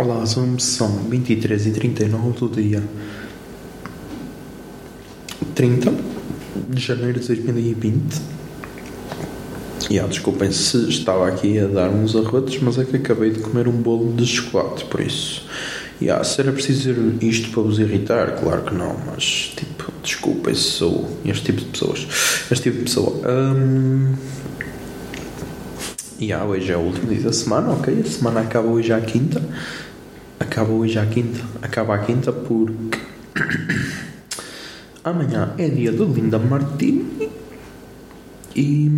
[0.00, 2.80] Olá, são, são 23 e 39 do dia
[5.56, 5.92] 30
[6.68, 8.22] de janeiro de 2020.
[9.90, 13.40] E ah, desculpem se estava aqui a dar uns arrotos, mas é que acabei de
[13.40, 15.44] comer um bolo de chocolate, por isso.
[16.00, 19.92] E ah, se era preciso dizer isto para vos irritar, claro que não, mas tipo,
[20.00, 22.06] desculpem se sou este tipo de pessoas.
[22.48, 23.20] Este tipo de pessoa.
[23.28, 24.14] Hum,
[26.18, 28.02] e hoje é o último dia da semana, ok?
[28.04, 29.40] A semana acaba hoje à quinta.
[30.40, 31.40] Acaba hoje à quinta.
[31.62, 32.98] Acaba à quinta porque
[35.04, 37.30] amanhã é dia do Linda Martini.
[38.56, 38.90] E.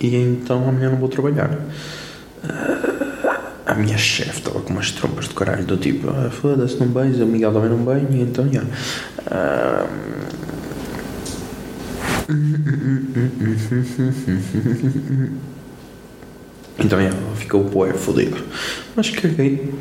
[0.00, 1.58] E então amanhã não vou trabalhar.
[2.44, 6.86] Ah, A minha chefe estava com umas trompas de caralho do tipo, ah, foda-se, não
[6.88, 8.62] bens, o Miguel também não bem, então já.
[9.30, 9.86] Ah,
[16.78, 18.36] Então, é, ficou o poé fodido.
[18.94, 19.72] Mas caguei.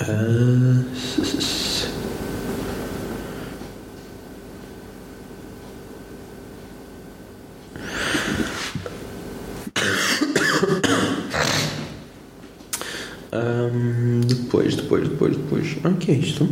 [0.00, 0.84] Ah,
[13.32, 14.22] Ahm,
[15.18, 15.76] depois, depois.
[15.82, 16.48] Ah, que é isto?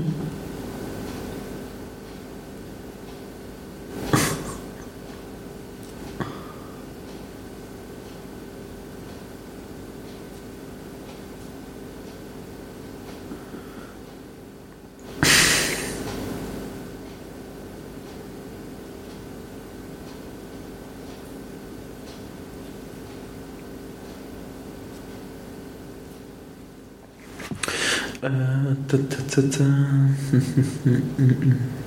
[28.29, 28.75] Ah,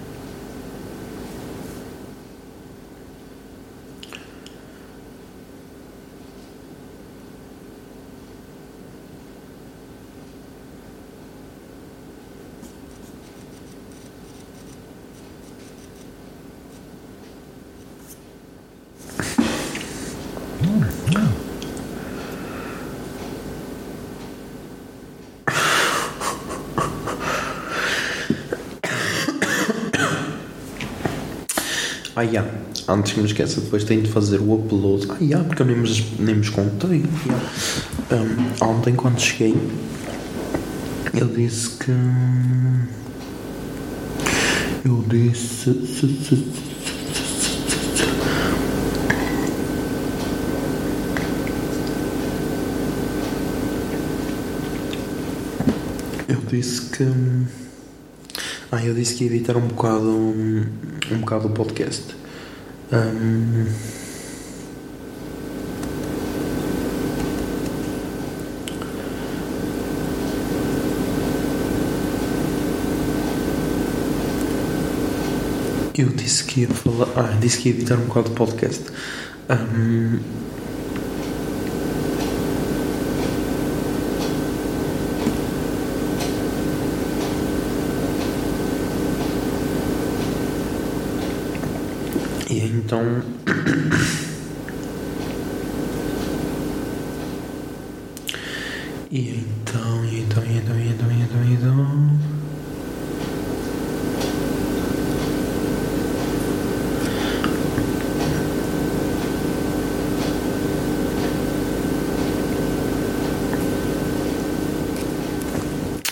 [32.20, 32.44] Ah, já.
[32.90, 35.08] Antes que me esqueça, depois tenho de fazer o upload.
[35.10, 37.02] Ah, já, porque eu nem vos, nem vos contei.
[37.26, 38.18] Já.
[38.18, 39.56] Hum, ontem, quando cheguei,
[41.14, 41.92] eu disse que.
[44.84, 45.70] Eu disse.
[56.28, 57.06] Eu disse que.
[58.74, 60.66] Ah, eu disse que ia editar um bocado
[61.12, 62.16] um, um bocado o podcast.
[62.92, 63.68] Hum,
[75.98, 77.08] eu disse que ia falar.
[77.16, 78.84] Ah, disse que ia editar um bocado o podcast.
[79.50, 80.20] Hum,
[92.60, 93.24] E então.
[99.12, 102.20] E então, e então, e então, e então, e então, e então.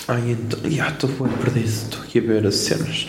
[0.08, 0.70] Ai, então.
[0.70, 3.06] Já ah, estou a perder, estou aqui a ver as cenas.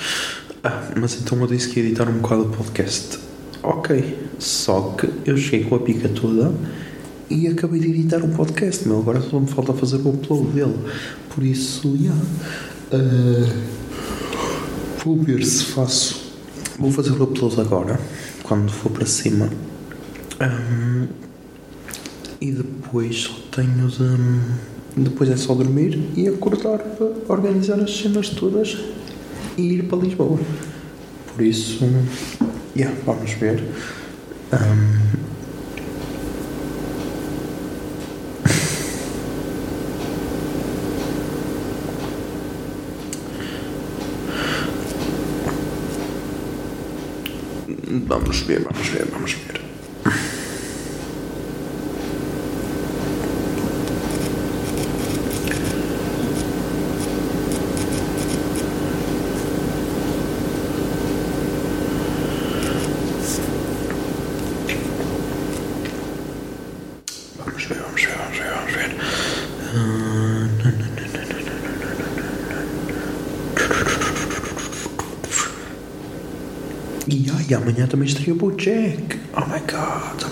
[0.63, 3.28] Ah, mas então eu disse que ia editar um bocado o podcast.
[3.69, 6.51] Ok, só que eu cheguei com a pica toda
[7.29, 8.97] e acabei de editar um podcast, meu.
[8.97, 10.73] Agora só me falta fazer o upload dele.
[11.29, 12.11] Por isso, já.
[12.91, 13.53] Ah,
[15.05, 16.19] vou ver se faço.
[16.79, 17.99] Vou fazer o upload agora,
[18.41, 19.47] quando for para cima.
[20.39, 21.05] Ahm,
[22.41, 24.99] e depois só tenho de.
[24.99, 28.79] Depois é só dormir e acordar para organizar as cenas todas
[29.55, 30.39] e ir para Lisboa.
[31.35, 31.85] Por isso,
[32.75, 33.61] Ja, Bomben spielt.
[34.51, 34.99] Ähm.
[48.07, 49.68] Bomben spielt, Bomben spielt, Bomben spielt.
[77.49, 79.19] Ai, amanhã também estreia o Jack.
[79.33, 80.28] Oh my god,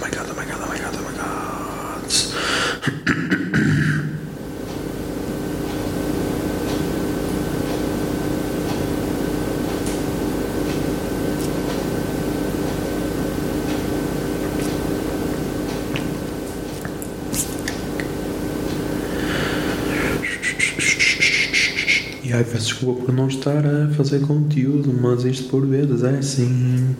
[22.27, 26.17] E ai, peço desculpa por não estar a fazer conteúdo, mas isto por vezes é
[26.17, 26.93] assim.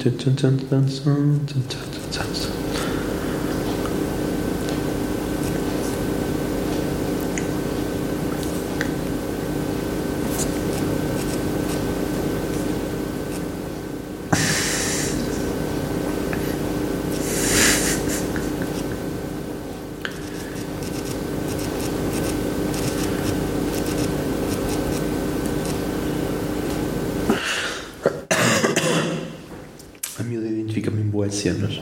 [30.20, 31.80] A miúda identifica-me em boas cenas.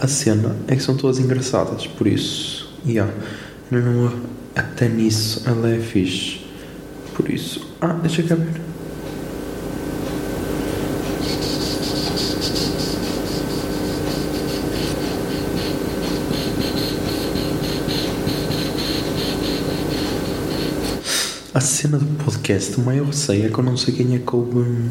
[0.00, 3.12] A cena é que são todas engraçadas, por isso, yeah,
[3.70, 4.12] não,
[4.54, 6.40] até nisso ela é fixe.
[7.14, 8.60] Por isso, ah, deixa cá ver.
[21.54, 24.34] A cena do podcast, o maior receio é que eu não sei quem é que
[24.34, 24.90] ouve.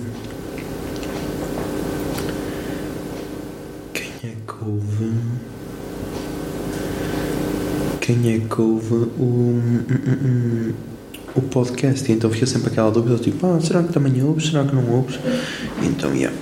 [3.94, 5.14] Quem é que ouve?
[8.14, 9.60] Quem é que ouve o,
[11.36, 12.12] o podcast?
[12.12, 14.50] E então fica sempre aquela dúvida, tipo, ah, será que também ouves?
[14.50, 15.20] Será que não ouves?
[15.82, 16.38] Então, yeah.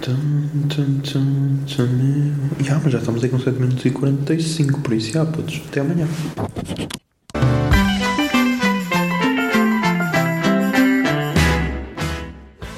[0.00, 1.58] Tum.
[2.64, 5.80] Ya, mas já estamos aí com 7 minutos e 45, por isso, já, putos, até
[5.80, 6.06] amanhã.